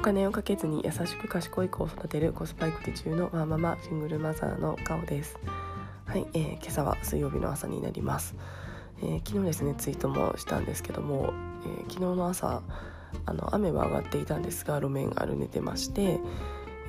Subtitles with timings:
[0.00, 5.38] お金をかけずに優しく賢い子を育てるコスパ育児中のワーママシングルマザーの顔です。
[6.06, 8.34] はい、えー、今朝は水曜日の朝になります、
[9.02, 11.34] えー、昨日ですねツイートもしたんですけども、
[11.66, 12.62] えー、昨日の朝
[13.26, 16.18] あの雨は上がっていたんですが路面が荒れてまして、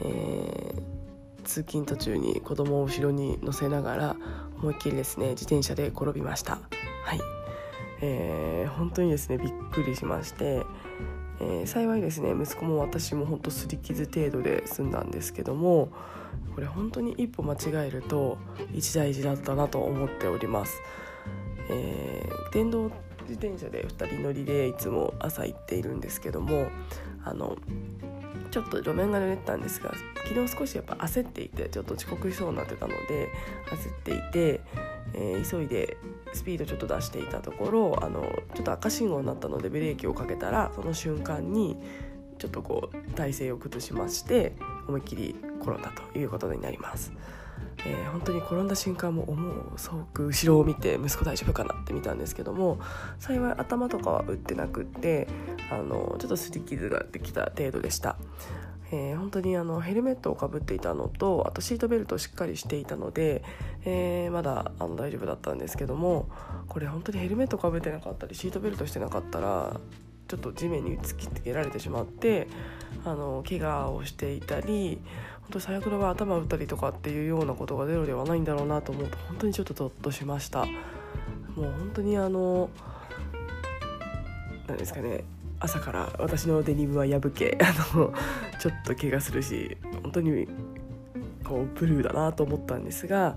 [0.05, 4.15] えー、通勤途中に子供を後ろに乗せながら
[4.55, 6.59] 思いっきりですね自転車で転びました。
[7.03, 7.19] はい、
[7.99, 10.63] えー、本当にですねびっくりしまして
[11.41, 15.89] えー、幸いですね息子も私もほんと擦り傷程度で済んだんですけども
[16.53, 18.37] これ本当に一歩間違えると
[18.73, 20.81] 一大事だったなと思っております、
[21.69, 22.91] えー、電動
[23.27, 26.67] 自転車で2人乗りでいつも朝行っているんですけども
[27.23, 27.57] あの
[28.51, 29.93] ちょっと路面が濡れてたんですが
[30.27, 33.29] 昨日少しやっぱ焦っていてちょっと遅刻しそうになってたので
[33.69, 34.61] 焦っていて
[35.13, 35.97] えー、急いで
[36.33, 38.21] スピードちょっと出していたところあの
[38.55, 41.77] ちょっと赤信号になったのでブレーキをかけたらその瞬間に
[42.37, 44.53] ちょっとこう体勢を崩しまして
[44.87, 47.11] 思いっきり転んだということになります。
[47.85, 52.79] えー、本当に転んだ瞬間も思うすごく後ろを見て息子大丈夫かなって見たんですけども
[53.19, 55.27] 幸い頭とかは打ってなくって
[55.71, 58.17] あのちょっと擦り傷ができた程度でした。
[58.93, 63.41] えー、本当にあのヘルメットをかぶっていたのとあとシートベルトをしっかりしていたので、
[63.85, 66.27] えー、まだあの大丈夫だったんですけども
[66.67, 69.79] これ本当にヘルメットかぶってなかったりシートベルトしてなかったら
[70.31, 72.47] ちょっと地面に突きつけられてしまって
[73.03, 75.01] あの怪我をしていたり
[75.41, 80.65] 本当最悪の場合頭打ったりとかっていうようなことがゼロではないんだろうなと思うと本当にちょっとゾッとしました。
[80.65, 82.69] もう本当にあの
[84.67, 85.25] 何ですかね
[85.59, 88.13] 朝から私のデニムは破け あの
[88.57, 90.47] ちょっと怪我するし本当に
[91.43, 93.35] こうブルーだなと思ったんですが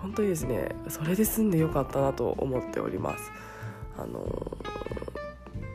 [0.00, 3.32] 本当にですねそれで済んでよかったなと思っております。
[3.98, 4.56] あの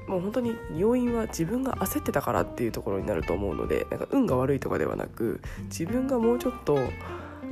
[0.07, 6.77] もう本当に要因は自分が焦ってたからっていうところになると思うのでなんか運が悪いとかではなく自分がもうちょっと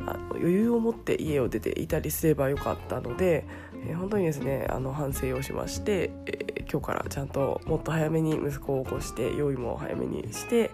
[0.06, 3.46] あの余裕を持って家を出ていたりすればよかったので、
[3.86, 10.72] えー、本当にですねあの反省をしまして、えー、今日からちゃんともっと早めに息子を起こして用意も早めにして、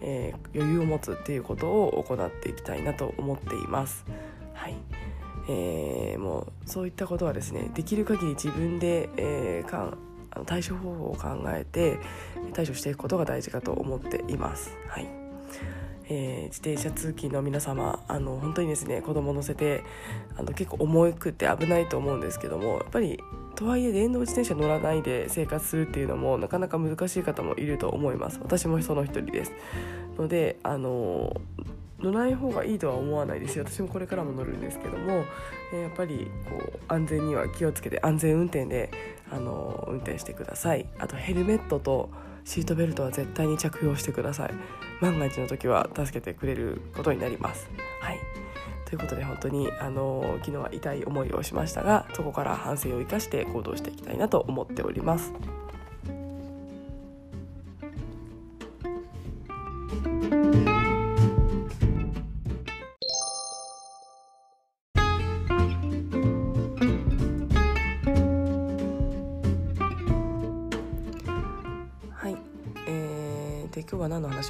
[0.00, 4.04] えー、余裕を持つっていうことを行っていきたいなと思っています。
[4.54, 4.76] はい
[5.48, 9.68] えー、もうそういったことはですねできる限り自分で、えー、
[10.46, 11.98] 対処方法を考えて
[12.52, 14.76] 対処していくことが大事かと思っています。
[14.88, 15.08] はい。
[16.08, 19.82] えー、自転車通勤の皆様あの本当にですね子供乗せて
[20.36, 23.18] あの結構重くて危ないと思うんですけどもやっぱり
[23.54, 28.40] とはいえ電動自転車乗らないで生活するっていうのもなかなか難しい方もいると思います。
[28.42, 29.52] 私もその一人です。
[30.18, 31.40] のであの
[32.02, 33.64] 乗らない方がいいとは思わないですよ。
[33.64, 35.24] 私もこれからも乗るんですけども、
[35.72, 38.90] えー、やっぱりこう安全には気をつけて安全運転で
[39.30, 40.86] あの運転してください。
[40.98, 42.10] あとヘルメットと
[42.44, 44.50] シートベルトは絶対に着用してください。
[45.00, 47.70] 万が一の時は助けてくれることになります。
[48.00, 48.18] はい。
[48.84, 55.32] ということで本当にあの昨日は痛い思いをしましたがそこから反省を生かして行動していきたいなと思っております。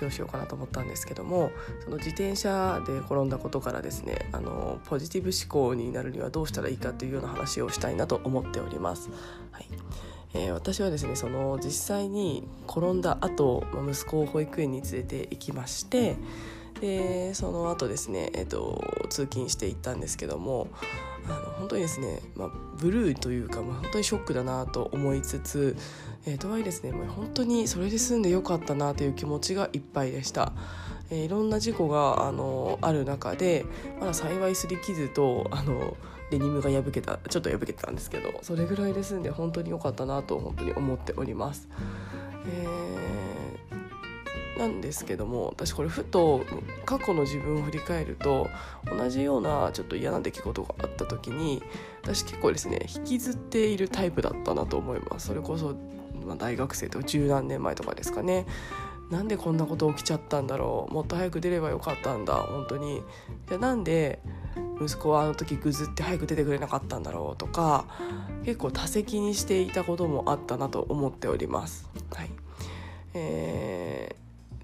[0.02, 1.50] 話をしようかなと思ったんですけども
[1.84, 9.10] その自転車で転んだことからですねあのポジティブ思考になるにはどうしたらいいかというような話をしたいなと思っております。
[9.52, 9.66] はい
[10.34, 16.16] えー、私はですねその実際に転んだ後、ま息子を保育園に連れて行きまして
[16.82, 20.66] でその後ですね、えーと、通勤していったんですけども
[21.26, 25.76] あの本当にですね、まあ、ブルーというか、まあ、本当にショックだなと思いつつ、
[26.26, 30.52] えー、とはいえですねもう本当にそれで済んでよかったなという気持ちがいっぱいでした。
[31.10, 33.64] えー、いろんな事故があのある中で
[34.00, 35.96] まだ幸いすり傷とあの
[36.32, 41.68] デニムが破けたちょっと破けたんですけどそれぐらいで済んで本当に良かったなと本当に思っております。
[42.48, 43.31] えー
[44.58, 46.44] なんですけども私これふと
[46.84, 48.48] 過去の自分を振り返ると
[48.84, 51.62] 同じようなちょっと嫌な出来事があった時に
[52.02, 55.28] 私結構ですね引きずっているタイプだったなと思います。
[55.28, 55.74] それこそ、
[56.26, 58.46] まあ、大学生とか十何年前とかですかね。
[59.10, 60.94] なんでこんなこと起きちゃったんだろう。
[60.94, 62.34] もっと早く出ればよかったんだ。
[62.34, 63.02] 本当に。
[63.48, 64.20] じゃあなんで
[64.80, 67.86] 息子はあの時ぐずって早く出てくれなかったんだろうとか
[68.44, 71.88] 結構多責にしていたこともあったなと思っております。
[72.14, 72.30] はい。
[73.14, 74.21] えー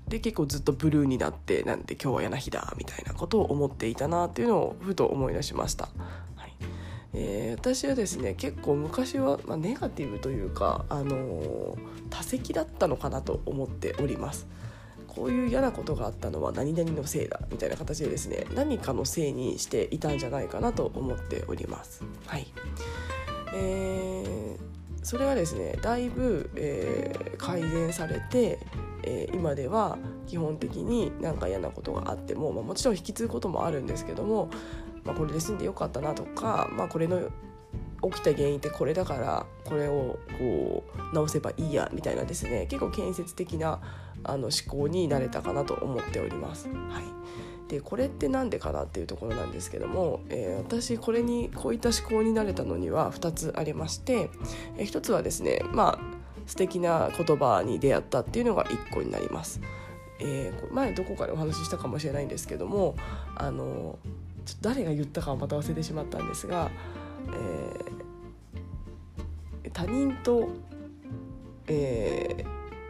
[0.08, 5.88] で結構ずっとブルーになってなんで今日は嫌な日だみたいなことを思っていたなっていうのをふと思い出しました。
[6.36, 6.54] はい
[7.14, 11.78] えー、私はですね結構昔は、まあ、ネガティブというか、あのー、
[12.10, 14.46] 多席だったのかなと思っております。
[15.06, 22.04] こういう嫌なことがあったのは何々のせいだみたいな形でですね何かのせいにしていたんじゃないかなと思っております。
[22.26, 22.46] はい
[23.54, 28.58] えー、それはですねだいぶ、えー、改善されて、
[29.02, 34.50] えー、今では基本的に何か嫌なことがあっても、まあ、もちろん引き継ぐこともあるんですけども、
[35.04, 37.30] まあ、これで済んでよかったなとか、まあ、これの
[38.02, 43.80] 起きた原因ってこれだからこれをこう直せばいいやみたいなですね結構建設的な
[44.24, 46.68] あの思考になれたかなと思っております。
[46.68, 54.30] はいでこれって何でかなっていうところなんですけども、えー、私これにこういった思考になれたのには2つありまして、
[54.78, 59.60] えー、1つはですねまあ素敵な言葉に出会ったっていうのが1個になります。
[60.20, 62.96] えー、前どこかでお話ししたかもしれないんですけども
[63.36, 64.00] あの
[64.44, 66.70] ちょっと誰が言ったかはまた忘れてしまったんですが、
[69.64, 70.48] えー、他人と、
[71.68, 72.44] え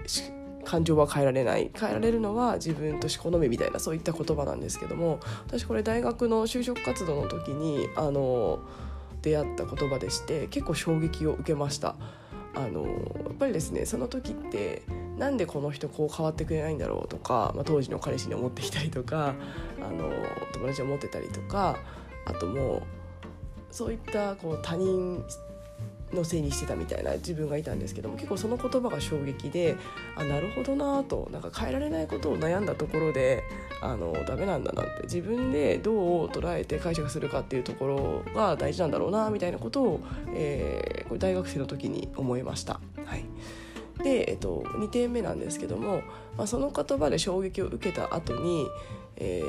[0.07, 0.38] ー、
[0.69, 8.59] 感情は変えられない変えられるのは自分とし好みみたいなそういった言葉なんですけども私これ大学の就職活動の時にあの
[9.23, 11.97] 出会った言葉でして結構衝撃を受けました。
[12.55, 12.88] あのや
[13.31, 14.82] っぱりですねその時って
[15.17, 19.35] なんでこの人こう変わってくれないんだろうとか、まあ、当時の彼氏に思ってきたりとか
[19.81, 20.11] あの
[20.53, 21.79] 友達に思ってたりとか
[22.25, 22.82] あともう
[23.70, 25.25] そういったこう他人
[26.12, 29.76] のせいにしてたみたいな自分がいたんですけども結構その言葉が衝撃で
[30.16, 33.44] あなるほどなとなんか変えられないことを悩んだところで
[33.82, 40.00] あのダメなんだなって自分でどう捉えて解釈するかっていうところが大事なんだろうなみたいなことを、
[40.32, 42.81] えー、これ大学生の時に思いました。
[43.05, 43.25] はい
[44.02, 46.02] で、えっと、2点目なんですけども、
[46.37, 48.69] まあ、その言葉で衝撃を受けた後に、
[49.16, 49.43] え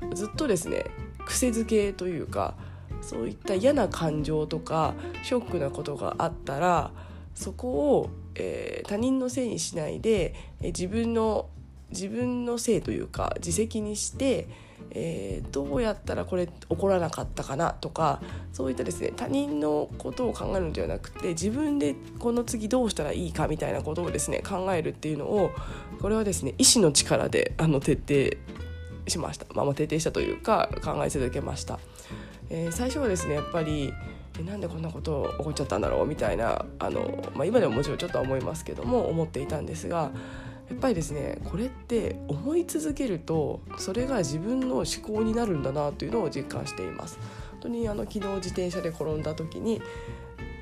[0.00, 0.84] ー、ずっとですね
[1.26, 2.54] 癖づけというか
[3.02, 6.90] そういった嫌な感情とかショックなことがあったら
[7.34, 11.48] そこを、えー、他人のせいにしないで、えー、自分の
[11.90, 14.46] 自分のせいというか自責にして、
[14.92, 18.20] えー、どうやったらこれ起こらなかったかなとか
[18.52, 25.50] そういったですね他人のことを考えるのではなくて自分でこの次どうしたらいいかみたいなことをですね考えるっていうのを
[26.00, 28.60] これはですね意志の力であの徹底
[29.08, 31.78] しました、まあ、まあ徹底したというか考え続けました。
[32.50, 33.94] えー、最初はですねやっぱり
[34.44, 40.10] なんでこんなこと起こっちゃったんだろうみたいなあの、まあ、今でももちろんちょっとは思いますけども思っていたんですが
[40.68, 47.18] やっぱりですねこれって思い続けるとそれが自分の思考になるんだなというのを実感しています。
[47.52, 49.82] 本当にあの昨日自転車で転んだ時に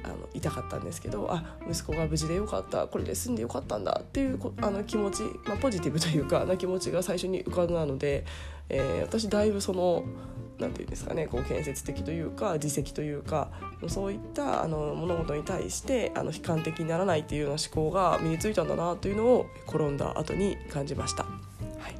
[0.04, 8.24] あの痛かったんですけどあ息子が無事でよかったこれで済んでよかったんだっていうあの気持ち、まあ、ポジティブというかな気持ちが最初に浮かんだので、
[8.68, 10.04] えー、私だいぶその
[10.58, 13.50] 何て言うんですかねこう建設的というか自責というか
[13.86, 21.24] そういったあの物事に対してあの悲観的にならないっていうような思考が身についたんだなというのを転んだ後に感じました。
[21.24, 21.30] は
[21.88, 21.94] い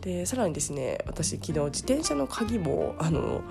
[0.00, 3.42] でさらにですね私昨日自転車の鍵もあの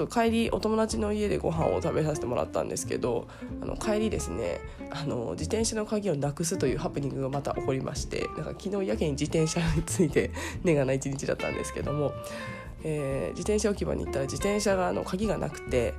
[0.00, 3.28] ょっと帰りお友達の家でご飯を食べさせてもらったんですけど
[3.62, 4.60] あの帰りですね
[4.90, 10.30] あの自転車の鍵をなくすというハプニングがまた起こりましてなんか昨日やけに自転車について
[10.64, 12.12] 根がない一日だったんですけども
[12.86, 15.94] えー、自転車置き場に行ったら自転車があの鍵がなくて、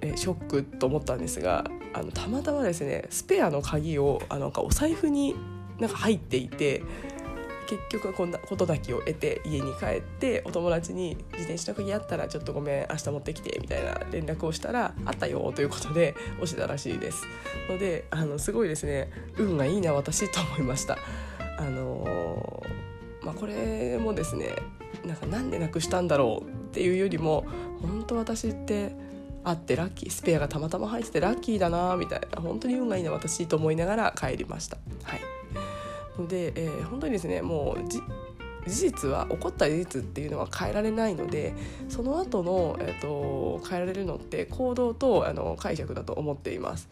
[0.00, 5.36] え、ショックと思ったんですがあのたまたまですねスペアの鍵をあのなんかお財布に
[5.78, 6.82] なんか入っていて
[7.66, 17.24] 結局はこんなことだけを得て家に帰ってお友達に「自転車の鍵あったらちょっとごめん明日持ってきて」みたいな連絡をしたら「あったよ」ということで押したらしいです。
[17.68, 20.98] のであのすごいですね運がいいな私と思いました。
[21.58, 24.54] あのー、まあ、これもですね
[25.04, 27.46] なんかなんでなくしたんだろうっていうよりも
[27.80, 28.92] 本当私って
[29.44, 34.76] あってラッキースペアがたまたま入っててラッキーだなみたいな本当に運がいいな私と思いながら帰りました。
[35.04, 35.20] はい、
[36.28, 38.00] で、えー、本当にですねもう事
[38.66, 41.54] 実は起こった事実っていうのは変えられないので
[41.88, 46.88] その後の、えーと、変えられるのって行動とあの解釈だと思っています。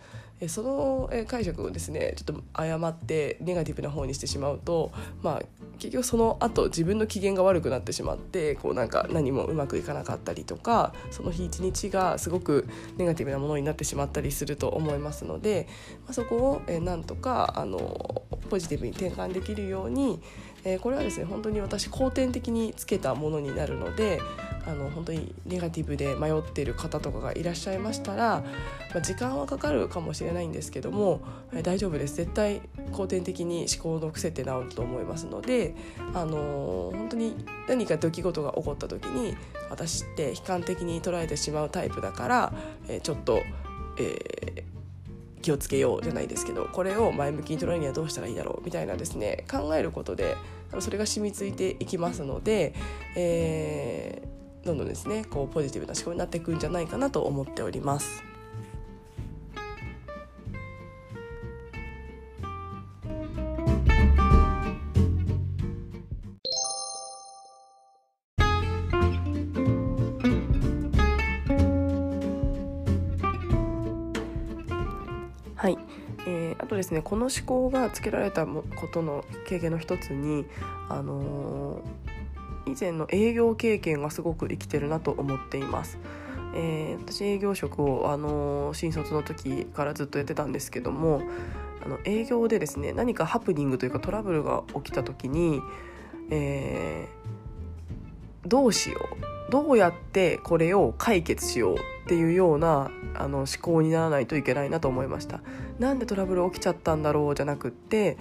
[0.48, 5.42] その解釈をですねちょっと誤ってネガティブな方にしてしまうと、まあ、
[5.78, 15.68] 結局その後自分の機嫌が悪くなってしまってこうなんか何もうまくいかなかったりとかその日一日がすごくネガティブなものになってしまったりすると思いますので、
[16.04, 20.20] まあ、そこを、なんとかあのポジティブに転換できるように、
[20.64, 24.20] えこれはですね本当に私後天的につけたものになるので
[24.66, 28.42] あの本当にネガティブで迷ってる方とかがいらっしゃいましたら、
[28.94, 31.20] まあ、時間はかかるかもしれないんですけども、
[31.52, 32.16] え大丈夫です。
[32.16, 35.74] 絶対後天的に思考の癖って治ると思いますので、
[36.14, 37.36] あのー、本当に
[37.68, 39.36] 何か出来事が起こった時に
[39.68, 42.52] 私って悲観的に捉えてしまうタイプだから、
[42.88, 43.42] えー、ちょっと、
[43.98, 44.53] えー
[45.44, 50.38] 気をつけようじゃないですけどこれを前向きに捉えるにはどうしたらいいだろうみたいなですね考えることで
[50.78, 52.72] それが染みついていきますので、
[53.14, 58.33] えー、どんどんですねこうポジティブな思考になっていくんじゃないかなと思っております。
[76.74, 78.62] とですねこの思考がつけられたこ
[78.92, 80.44] との経験の一つに、
[80.88, 85.98] あのー、以前の営業経験がすごく生きてるなと思っています。
[86.56, 91.22] えー、私営業職を、あの新卒の時からずっとやってたんですけども
[91.84, 95.60] あの営業でですね何かハプニングというかトラブルが起きた時に、
[96.30, 99.00] えー、どうしよ
[99.48, 105.40] うどうやってこれを解決しようっていうようなあの思考にならないといけないなと思いました
[105.78, 108.16] なんでトラブル起きちゃったんだろうじゃなくって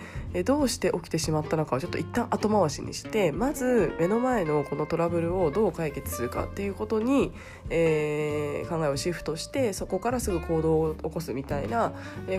[0.45, 7.31] どうして起きてしまったのかをちょっと一旦後回しにしてまず目の前のこのトラブルをどう解決するかっていうことに、
[7.69, 11.93] えー、考えをシフトしてそこからすぐ行動を起こすみたいな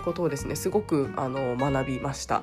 [0.04, 2.42] ことをですねすごくあの学びました。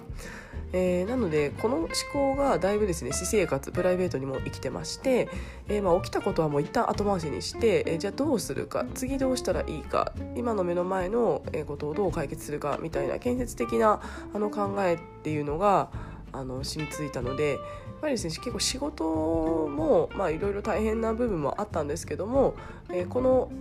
[0.74, 5.30] えー、なのでこの思考がだいぶですね私生活プライベートにも生きてまして、
[5.68, 14.02] えー、まあ、起きたことはもう一旦後回しにして、えー、じゃあどうするか次どうしたらいいか今の目の前のことをどう解決するかみたいな建設的な
[14.34, 15.90] あの考えっていうのが
[16.32, 17.60] あの染みついたのでやっ
[18.02, 22.56] ぱりですね結構仕事もいろいろ大変な部分もあったんですけども、
[22.90, 23.52] えこの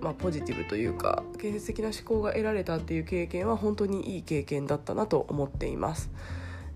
[0.00, 6.10] まあ、ポジティブというか建設的な思考が得られたっていう経験は本当にいい経験だったなと思っています。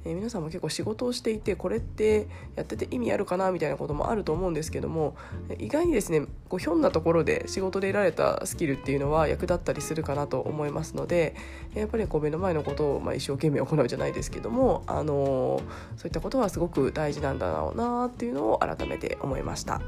[0.09, 5.17] えー、皆さんも結構仕事をしていてこれってやってて意味あるかなみたいなこともあると思うんですけども
[5.59, 11.37] 意外にですねこうひょんなところで仕事で得られたスキルっていうのは役立ったりするかなと思いますので
[11.75, 19.83] やっぱりこう目の前のことをまあ一生懸命行うじゃないですけども、あのー、そういったことはすごく大事なんだろうなっていうのを改めて思いました。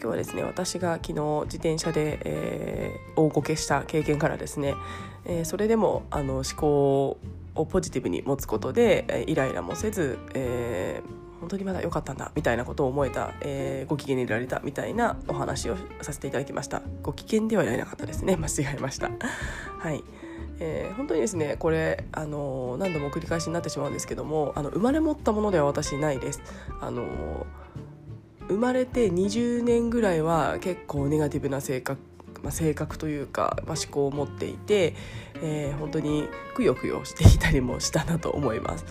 [0.00, 4.74] 今日はですね私が昨日自転車で、えー、大ごけした経験からですね、
[5.26, 7.18] えー、それでもあの思考
[7.54, 16.80] をポジティブに持つことで、えイライラもせず、えー、本当にまだ良かったんだみたいなことを思えた、えー、ご機嫌にいられたみたいなお話をさせていただきました。
[17.02, 18.36] ご機嫌ではいられなかったですね。
[18.36, 19.10] 間違えました。
[19.78, 20.02] はい。
[20.62, 26.40] えー、本当にですねこれ、あの何度も繰り返しになってしまうんですけどもあの生まれ持ったものでは私ないです。
[26.80, 27.46] あの
[28.50, 32.00] 生まれて20年ぐらいは結構ネガティブな性格
[32.42, 34.94] まあ、性格というか、まあ、思考を持っていて、
[35.42, 38.86] えー、本当にくよくよしていたりもしたなと思います。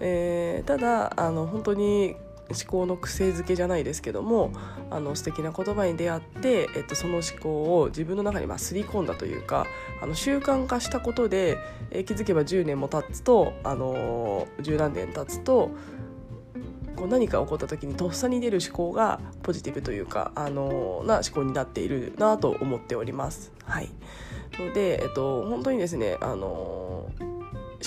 [0.00, 2.16] えー、ただあの本当に
[2.50, 4.52] 思考の癖づけじゃないですけども
[4.90, 9.66] あの素敵な言葉に出会って、えっと、その思考を自分の中にますり込んだというか
[10.02, 11.56] あの習慣化したことで、
[11.90, 15.70] えー、気づけば10年も経つとあの十何年経つと
[16.96, 23.52] こう何か起こった時にとっさに出る思考がポジティブというかあのな思考になっているなと思っております。
[23.64, 23.88] はい、
[24.58, 27.32] ので、えっと、本当にですねあの思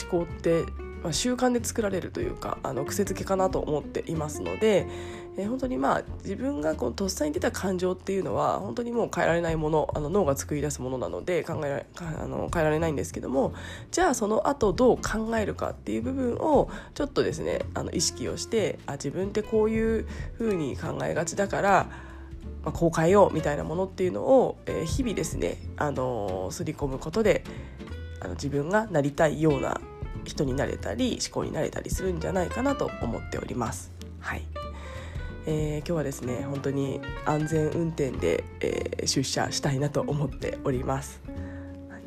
[0.09, 0.63] 考って
[1.05, 4.87] まあ、習慣で作られるというかあの癖づけかなと思っていますので、
[5.37, 13.53] えー、本当にまあ自分がこうとっさに出た感情っていうのは本当にもう変えられないものあの脳が作り出すものなので考えられあの変えられないんですけども
[13.91, 20.07] じゃあその後どう考えるかっていう部分をちょっとですねあの意識をしてあ自分ってこういう
[20.39, 21.87] ふうに考えがちだから
[22.63, 27.43] まあ、こう変えようみたいなものっていうのを、えー、日々ですね、あのー、すり込むことで
[28.21, 29.79] あの自分がなりたいような
[30.25, 33.91] 人になれたり思考になれたりするんじゃないかなと思っております。
[34.19, 34.41] はい
[35.47, 41.21] えー、今日はですね本当に安全運転で、えー、出社したいなと思っております、
[41.89, 42.01] はい、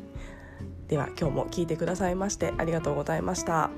[0.89, 3.69] では今日も聞いてくださいましてありがとうございました。